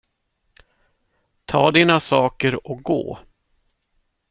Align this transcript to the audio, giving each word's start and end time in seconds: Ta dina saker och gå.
Ta 1.45 1.71
dina 1.71 1.99
saker 1.99 2.67
och 2.67 2.83
gå. 2.83 3.19